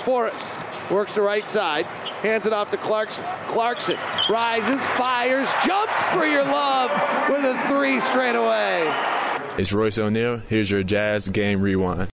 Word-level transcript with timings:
Forrest 0.00 0.58
works 0.90 1.14
the 1.14 1.22
right 1.22 1.48
side, 1.48 1.84
hands 2.22 2.46
it 2.46 2.52
off 2.52 2.70
to 2.70 2.76
Clarkson. 2.76 3.24
Clarkson 3.48 3.96
rises, 4.28 4.80
fires, 4.88 5.48
jumps 5.64 6.02
for 6.04 6.24
your 6.24 6.44
love 6.44 6.90
with 7.28 7.44
a 7.44 7.68
three 7.68 8.00
straight 8.00 8.34
away. 8.34 8.92
It's 9.58 9.72
Royce 9.72 9.98
O'Neale. 9.98 10.38
Here's 10.38 10.70
your 10.70 10.82
Jazz 10.82 11.28
Game 11.28 11.60
Rewind. 11.60 12.08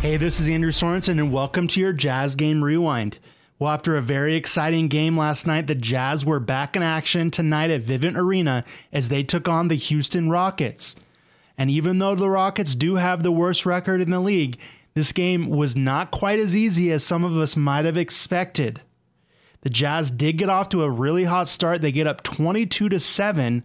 Hey, 0.00 0.16
this 0.16 0.40
is 0.40 0.48
Andrew 0.48 0.72
Sorensen, 0.72 1.20
and 1.20 1.32
welcome 1.32 1.66
to 1.68 1.80
your 1.80 1.92
Jazz 1.92 2.36
Game 2.36 2.62
Rewind. 2.62 3.18
Well, 3.58 3.72
after 3.72 3.96
a 3.96 4.02
very 4.02 4.36
exciting 4.36 4.88
game 4.88 5.16
last 5.16 5.46
night, 5.46 5.66
the 5.66 5.74
Jazz 5.74 6.24
were 6.24 6.40
back 6.40 6.76
in 6.76 6.82
action 6.82 7.30
tonight 7.30 7.70
at 7.70 7.82
Vivint 7.82 8.16
Arena 8.16 8.64
as 8.92 9.08
they 9.08 9.24
took 9.24 9.48
on 9.48 9.68
the 9.68 9.74
Houston 9.74 10.30
Rockets. 10.30 10.94
And 11.58 11.70
even 11.70 11.98
though 11.98 12.14
the 12.14 12.30
Rockets 12.30 12.74
do 12.74 12.94
have 12.94 13.22
the 13.22 13.32
worst 13.32 13.66
record 13.66 14.00
in 14.00 14.10
the 14.10 14.20
league, 14.20 14.58
this 14.94 15.12
game 15.12 15.48
was 15.48 15.76
not 15.76 16.12
quite 16.12 16.38
as 16.38 16.56
easy 16.56 16.90
as 16.92 17.04
some 17.04 17.24
of 17.24 17.36
us 17.36 17.56
might 17.56 17.84
have 17.84 17.96
expected. 17.96 18.80
The 19.62 19.70
Jazz 19.70 20.10
did 20.12 20.38
get 20.38 20.48
off 20.48 20.68
to 20.70 20.84
a 20.84 20.90
really 20.90 21.24
hot 21.24 21.48
start. 21.48 21.82
They 21.82 21.92
get 21.92 22.06
up 22.06 22.22
22 22.22 22.88
to 22.88 23.00
7 23.00 23.64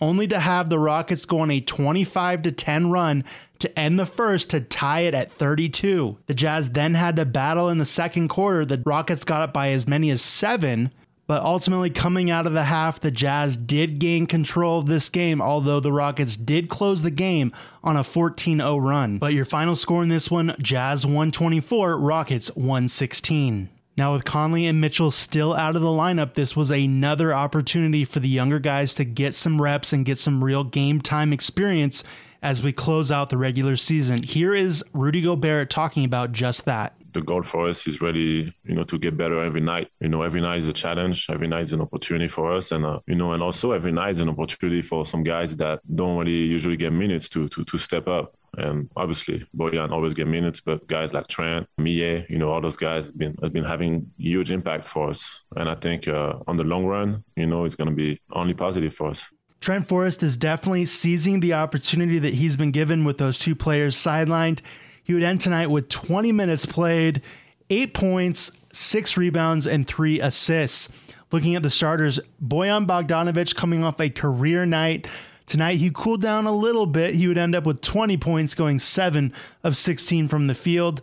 only 0.00 0.28
to 0.28 0.38
have 0.38 0.68
the 0.68 0.78
Rockets 0.78 1.26
go 1.26 1.40
on 1.40 1.50
a 1.50 1.60
25 1.60 2.42
to 2.42 2.52
10 2.52 2.90
run 2.90 3.24
to 3.58 3.78
end 3.78 3.98
the 3.98 4.06
first 4.06 4.50
to 4.50 4.60
tie 4.60 5.00
it 5.00 5.14
at 5.14 5.30
32. 5.30 6.18
The 6.26 6.34
Jazz 6.34 6.70
then 6.70 6.94
had 6.94 7.16
to 7.16 7.24
battle 7.24 7.68
in 7.68 7.78
the 7.78 7.84
second 7.84 8.28
quarter. 8.28 8.64
The 8.64 8.82
Rockets 8.84 9.24
got 9.24 9.42
up 9.42 9.52
by 9.52 9.70
as 9.70 9.88
many 9.88 10.10
as 10.10 10.22
7, 10.22 10.92
but 11.28 11.42
ultimately 11.42 11.90
coming 11.90 12.30
out 12.30 12.46
of 12.46 12.54
the 12.54 12.64
half, 12.64 12.98
the 12.98 13.10
Jazz 13.10 13.58
did 13.58 14.00
gain 14.00 14.26
control 14.26 14.78
of 14.78 14.86
this 14.86 15.10
game, 15.10 15.42
although 15.42 15.78
the 15.78 15.92
Rockets 15.92 16.36
did 16.36 16.70
close 16.70 17.02
the 17.02 17.10
game 17.10 17.52
on 17.84 17.98
a 17.98 18.02
14-0 18.02 18.82
run. 18.82 19.18
But 19.18 19.34
your 19.34 19.44
final 19.44 19.76
score 19.76 20.02
in 20.02 20.08
this 20.08 20.30
one, 20.30 20.56
Jazz 20.58 21.04
124, 21.04 21.98
Rockets 21.98 22.48
116. 22.56 23.68
Now, 23.98 24.14
with 24.14 24.24
Conley 24.24 24.64
and 24.66 24.80
Mitchell 24.80 25.10
still 25.10 25.52
out 25.52 25.76
of 25.76 25.82
the 25.82 25.88
lineup, 25.88 26.32
this 26.32 26.56
was 26.56 26.70
another 26.70 27.34
opportunity 27.34 28.04
for 28.04 28.20
the 28.20 28.28
younger 28.28 28.58
guys 28.58 28.94
to 28.94 29.04
get 29.04 29.34
some 29.34 29.60
reps 29.60 29.92
and 29.92 30.06
get 30.06 30.16
some 30.16 30.42
real 30.42 30.64
game 30.64 31.00
time 31.02 31.34
experience 31.34 32.04
as 32.42 32.62
we 32.62 32.72
close 32.72 33.12
out 33.12 33.28
the 33.28 33.36
regular 33.36 33.76
season. 33.76 34.22
Here 34.22 34.54
is 34.54 34.82
Rudy 34.94 35.20
Gobert 35.20 35.68
talking 35.68 36.04
about 36.04 36.32
just 36.32 36.64
that. 36.64 36.97
The 37.12 37.22
goal 37.22 37.42
for 37.42 37.68
us 37.68 37.86
is 37.86 38.00
really, 38.00 38.54
you 38.64 38.74
know, 38.74 38.84
to 38.84 38.98
get 38.98 39.16
better 39.16 39.42
every 39.42 39.60
night. 39.60 39.88
You 40.00 40.08
know, 40.08 40.22
every 40.22 40.40
night 40.40 40.58
is 40.58 40.68
a 40.68 40.72
challenge. 40.72 41.26
Every 41.30 41.48
night 41.48 41.62
is 41.62 41.72
an 41.72 41.80
opportunity 41.80 42.28
for 42.28 42.52
us, 42.52 42.70
and 42.70 42.84
uh, 42.84 43.00
you 43.06 43.14
know, 43.14 43.32
and 43.32 43.42
also 43.42 43.72
every 43.72 43.92
night 43.92 44.12
is 44.12 44.20
an 44.20 44.28
opportunity 44.28 44.82
for 44.82 45.06
some 45.06 45.22
guys 45.22 45.56
that 45.56 45.80
don't 45.94 46.18
really 46.18 46.32
usually 46.32 46.76
get 46.76 46.92
minutes 46.92 47.28
to 47.30 47.48
to 47.48 47.64
to 47.64 47.78
step 47.78 48.08
up. 48.08 48.34
And 48.56 48.88
obviously, 48.96 49.46
Bojan 49.56 49.90
always 49.90 50.14
get 50.14 50.26
minutes, 50.26 50.60
but 50.60 50.86
guys 50.86 51.12
like 51.12 51.28
Trent, 51.28 51.66
Miye, 51.78 52.28
you 52.28 52.38
know, 52.38 52.50
all 52.50 52.60
those 52.60 52.76
guys 52.76 53.06
have 53.06 53.18
been 53.18 53.36
have 53.42 53.52
been 53.52 53.64
having 53.64 54.10
huge 54.18 54.50
impact 54.50 54.86
for 54.86 55.10
us. 55.10 55.42
And 55.56 55.68
I 55.68 55.74
think 55.74 56.08
uh, 56.08 56.34
on 56.46 56.56
the 56.56 56.64
long 56.64 56.86
run, 56.86 57.24
you 57.36 57.46
know, 57.46 57.64
it's 57.64 57.76
going 57.76 57.90
to 57.90 57.94
be 57.94 58.20
only 58.32 58.54
positive 58.54 58.94
for 58.94 59.10
us. 59.10 59.28
Trent 59.60 59.86
Forrest 59.86 60.22
is 60.22 60.36
definitely 60.36 60.84
seizing 60.84 61.40
the 61.40 61.54
opportunity 61.54 62.18
that 62.20 62.34
he's 62.34 62.56
been 62.56 62.70
given 62.70 63.04
with 63.04 63.18
those 63.18 63.38
two 63.38 63.54
players 63.54 63.96
sidelined. 63.96 64.60
He 65.08 65.14
would 65.14 65.22
end 65.22 65.40
tonight 65.40 65.70
with 65.70 65.88
20 65.88 66.32
minutes 66.32 66.66
played, 66.66 67.22
eight 67.70 67.94
points, 67.94 68.52
six 68.70 69.16
rebounds, 69.16 69.66
and 69.66 69.86
three 69.86 70.20
assists. 70.20 70.90
Looking 71.32 71.56
at 71.56 71.62
the 71.62 71.70
starters, 71.70 72.20
Bojan 72.46 72.86
Bogdanovich 72.86 73.54
coming 73.56 73.82
off 73.82 74.00
a 74.00 74.10
career 74.10 74.66
night. 74.66 75.08
Tonight 75.46 75.76
he 75.76 75.90
cooled 75.90 76.20
down 76.20 76.44
a 76.44 76.54
little 76.54 76.84
bit. 76.84 77.14
He 77.14 77.26
would 77.26 77.38
end 77.38 77.54
up 77.54 77.64
with 77.64 77.80
20 77.80 78.18
points, 78.18 78.54
going 78.54 78.78
7 78.78 79.32
of 79.64 79.78
16 79.78 80.28
from 80.28 80.46
the 80.46 80.54
field. 80.54 81.00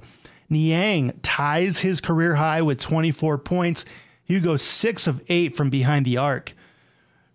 Niang 0.51 1.19
ties 1.23 1.79
his 1.79 1.99
career 1.99 2.35
high 2.35 2.61
with 2.61 2.79
24 2.79 3.39
points. 3.39 3.85
He 4.23 4.35
would 4.35 4.43
go 4.43 4.55
6 4.55 5.07
of 5.07 5.19
8 5.27 5.55
from 5.55 5.71
behind 5.71 6.05
the 6.05 6.17
arc. 6.17 6.53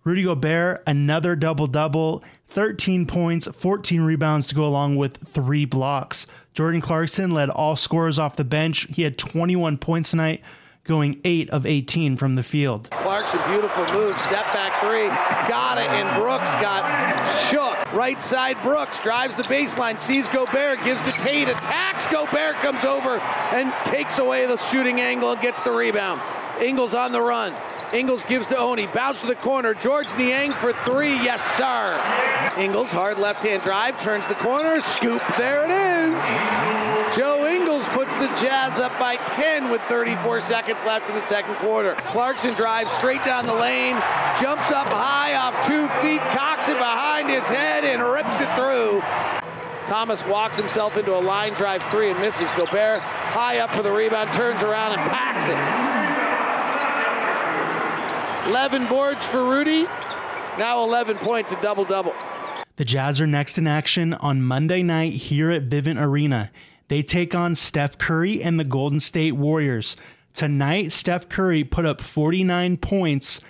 Rudy 0.05 0.23
Gobert, 0.23 0.85
another 0.87 1.35
double 1.35 1.67
double, 1.67 2.23
13 2.51 3.07
points, 3.07 3.47
14 3.47 4.03
rebounds 4.03 4.49
to 4.49 4.55
go 4.55 4.65
along 4.65 4.97
with 4.97 5.17
three 5.19 5.65
blocks. 5.65 6.27
Jordan 6.53 6.81
Clarkson 6.81 7.31
led 7.31 7.49
all 7.49 7.77
scorers 7.77 8.19
off 8.19 8.37
the 8.37 8.45
bench. 8.45 8.87
He 8.91 9.03
had 9.03 9.17
21 9.17 9.79
points 9.79 10.11
tonight, 10.11 10.43
going 10.83 11.21
8 11.25 11.51
of 11.51 11.65
18 11.65 12.17
from 12.17 12.35
the 12.35 12.43
field. 12.43 12.91
Clarkson, 12.91 13.41
beautiful 13.49 13.85
move, 13.95 14.19
step 14.19 14.45
back 14.53 14.81
three, 14.81 15.07
got 15.49 15.79
it, 15.79 15.87
and 15.91 16.21
Brooks 16.21 16.53
got 16.55 16.85
shook. 17.49 17.93
Right 17.93 18.21
side, 18.21 18.61
Brooks 18.63 18.99
drives 19.01 19.37
the 19.37 19.45
baseline, 19.45 20.01
sees 20.01 20.29
Gobert, 20.29 20.83
gives 20.83 21.01
to 21.03 21.13
Tate, 21.13 21.49
attacks, 21.49 22.07
Gobert 22.09 22.57
comes 22.57 22.85
over 22.85 23.21
and 23.55 23.73
takes 23.85 24.19
away 24.19 24.47
the 24.47 24.57
shooting 24.57 25.01
angle 25.01 25.33
and 25.33 25.41
gets 25.41 25.63
the 25.63 25.71
rebound. 25.71 26.21
Ingles 26.61 26.95
on 26.95 27.13
the 27.13 27.21
run. 27.21 27.55
Ingles 27.93 28.23
gives 28.25 28.47
to 28.47 28.57
Oni. 28.57 28.87
Bounce 28.87 29.21
to 29.23 29.27
the 29.27 29.35
corner. 29.35 29.75
George 29.75 30.15
Niang 30.17 30.53
for 30.53 30.73
three. 30.73 31.15
Yes, 31.15 31.43
sir. 31.57 32.01
Ingles, 32.57 32.91
hard 32.91 33.19
left 33.19 33.43
hand 33.43 33.63
drive, 33.63 34.01
turns 34.01 34.27
the 34.29 34.35
corner. 34.35 34.79
Scoop. 34.81 35.23
There 35.37 35.65
it 35.65 35.71
is. 35.71 37.17
Joe 37.17 37.49
Ingles 37.49 37.89
puts 37.89 38.15
the 38.15 38.29
Jazz 38.41 38.79
up 38.79 38.97
by 39.01 39.17
10 39.17 39.71
with 39.71 39.81
34 39.83 40.41
seconds 40.41 40.79
left 40.85 41.09
in 41.09 41.17
the 41.17 41.23
second 41.23 41.57
quarter. 41.57 41.97
Clarkson 41.97 42.55
drives 42.55 42.93
straight 42.93 43.25
down 43.25 43.47
the 43.47 43.55
lane, 43.55 43.97
jumps 44.41 44.71
up 44.71 44.89
high 44.89 45.35
off 45.35 45.67
two 45.67 45.89
feet, 46.01 46.21
cocks 46.31 46.69
it 46.69 46.79
behind 46.79 47.29
his 47.29 47.49
head, 47.49 47.85
and 47.85 48.01
rips 48.01 48.41
it 48.41 48.49
through. 48.55 49.01
Thomas 49.89 50.25
walks 50.27 50.57
himself 50.57 50.97
into 50.97 51.13
a 51.13 51.19
line 51.19 51.53
drive 51.55 51.83
three 51.91 52.11
and 52.11 52.21
misses. 52.21 52.53
Gobert 52.53 53.01
high 53.01 53.59
up 53.59 53.71
for 53.71 53.83
the 53.83 53.91
rebound, 53.91 54.33
turns 54.33 54.63
around 54.63 54.93
and 54.93 55.11
packs 55.11 55.49
it. 55.49 56.10
11 58.51 58.89
boards 58.89 59.25
for 59.25 59.45
Rudy. 59.45 59.85
Now 60.59 60.83
11 60.83 61.19
points, 61.19 61.53
a 61.53 61.63
double 61.63 61.85
double. 61.85 62.13
The 62.75 62.85
Jazz 62.85 63.21
are 63.21 63.27
next 63.27 63.59
in 63.59 63.69
action 63.69 64.13
on 64.15 64.43
Monday 64.43 64.83
night 64.83 65.13
here 65.13 65.53
at 65.53 65.69
Vivint 65.69 66.03
Arena. 66.03 66.51
They 66.89 67.03
take 67.03 67.33
on 67.33 67.55
Steph 67.55 67.97
Curry 67.97 68.43
and 68.43 68.59
the 68.59 68.65
Golden 68.65 68.99
State 68.99 69.37
Warriors. 69.37 69.97
Tonight, 70.35 70.91
Steph 70.91 71.29
Curry 71.29 71.63
put 71.63 71.87
up 71.87 72.01
49 72.01 72.77
points 72.79 73.41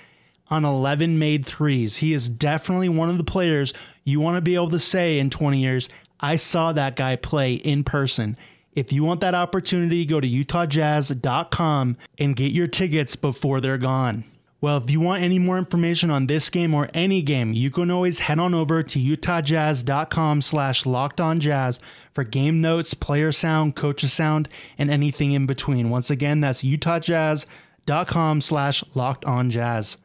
on 0.48 0.66
11 0.66 1.18
made 1.18 1.46
threes. 1.46 1.96
He 1.96 2.12
is 2.12 2.28
definitely 2.28 2.90
one 2.90 3.08
of 3.08 3.16
the 3.16 3.24
players 3.24 3.72
you 4.04 4.20
want 4.20 4.36
to 4.36 4.42
be 4.42 4.54
able 4.54 4.68
to 4.68 4.78
say 4.78 5.18
in 5.18 5.30
20 5.30 5.62
years, 5.62 5.88
I 6.20 6.36
saw 6.36 6.74
that 6.74 6.96
guy 6.96 7.16
play 7.16 7.54
in 7.54 7.84
person. 7.84 8.36
If 8.74 8.92
you 8.92 9.02
want 9.04 9.20
that 9.20 9.34
opportunity, 9.34 10.04
go 10.04 10.20
to 10.20 10.28
utahjazz.com 10.28 11.96
and 12.18 12.36
get 12.36 12.52
your 12.52 12.66
tickets 12.66 13.16
before 13.16 13.62
they're 13.62 13.78
gone. 13.78 14.26
Well, 14.62 14.76
if 14.76 14.90
you 14.90 15.00
want 15.00 15.22
any 15.22 15.38
more 15.38 15.56
information 15.56 16.10
on 16.10 16.26
this 16.26 16.50
game 16.50 16.74
or 16.74 16.90
any 16.92 17.22
game, 17.22 17.54
you 17.54 17.70
can 17.70 17.90
always 17.90 18.18
head 18.18 18.38
on 18.38 18.52
over 18.52 18.82
to 18.82 18.98
utahjazz.com 18.98 20.42
slash 20.42 20.84
lockedonjazz 20.84 21.80
for 22.12 22.24
game 22.24 22.60
notes, 22.60 22.92
player 22.92 23.32
sound, 23.32 23.74
coaches 23.74 24.12
sound, 24.12 24.50
and 24.76 24.90
anything 24.90 25.32
in 25.32 25.46
between. 25.46 25.88
Once 25.88 26.10
again, 26.10 26.42
that's 26.42 26.62
utahjazz.com 26.62 28.40
slash 28.42 28.84
lockedonjazz. 28.94 29.96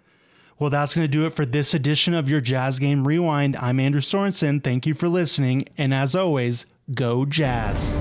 Well, 0.57 0.69
that's 0.69 0.95
going 0.95 1.03
to 1.03 1.11
do 1.11 1.25
it 1.25 1.33
for 1.33 1.45
this 1.45 1.73
edition 1.73 2.13
of 2.13 2.29
your 2.29 2.39
Jazz 2.39 2.79
Game 2.79 3.05
Rewind. 3.05 3.57
I'm 3.57 3.77
Andrew 3.77 3.99
Sorensen. 3.99 4.63
Thank 4.63 4.85
you 4.85 4.93
for 4.93 5.09
listening. 5.09 5.67
And 5.77 5.93
as 5.93 6.15
always, 6.15 6.65
go 6.93 7.25
Jazz. 7.25 7.97